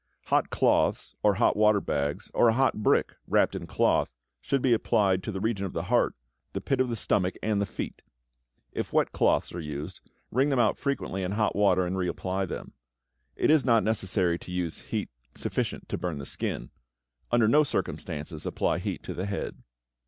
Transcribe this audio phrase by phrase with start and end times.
[0.33, 4.09] Hot cloths, or hot water bags, or a hot brick wrapped in cloth
[4.41, 6.15] should be applied to the region of the heart,
[6.53, 8.01] the pit of the stomach, and the feet.
[8.71, 10.01] If wet cloths are used,
[10.31, 12.73] wring them out frequently in hot water and re apply them.
[13.35, 16.71] It is not necessary to use heat sufficient to burn the skin.
[17.31, 19.61] Under no circumstances apply heat to the head.